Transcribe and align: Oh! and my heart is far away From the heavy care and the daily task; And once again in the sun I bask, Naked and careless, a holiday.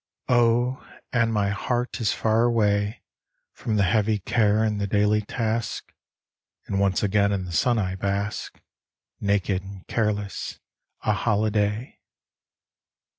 Oh! 0.29 0.83
and 1.13 1.31
my 1.31 1.49
heart 1.49 2.01
is 2.01 2.11
far 2.11 2.45
away 2.45 3.03
From 3.53 3.75
the 3.75 3.83
heavy 3.83 4.17
care 4.17 4.63
and 4.63 4.81
the 4.81 4.87
daily 4.87 5.21
task; 5.21 5.93
And 6.65 6.79
once 6.79 7.03
again 7.03 7.31
in 7.31 7.45
the 7.45 7.51
sun 7.51 7.77
I 7.77 7.93
bask, 7.93 8.59
Naked 9.19 9.61
and 9.61 9.85
careless, 9.85 10.59
a 11.03 11.13
holiday. 11.13 11.99